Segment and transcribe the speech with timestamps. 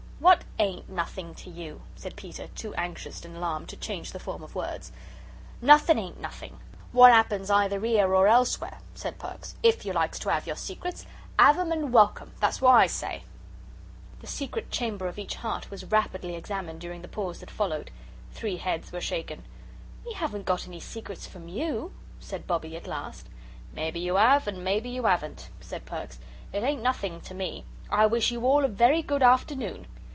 [0.21, 4.43] "What AIN'T nothing to you?" said Peter, too anxious and alarmed to change the form
[4.43, 4.91] of words.
[5.59, 6.59] "Nothing ain't nothing.
[6.91, 11.07] What 'appens either 'ere or elsewhere," said Perks; "if you likes to 'ave your secrets,
[11.39, 12.33] 'ave 'em and welcome.
[12.39, 13.23] That's what I say."
[14.19, 17.89] The secret chamber of each heart was rapidly examined during the pause that followed.
[18.31, 19.43] Three heads were shaken.
[20.05, 23.25] "We haven't got any secrets from YOU," said Bobbie at last.
[23.73, 26.19] "Maybe you 'ave, and maybe you 'aven't," said Perks;
[26.53, 27.65] "it ain't nothing to me.
[27.89, 29.87] And I wish you all a very good afternoon."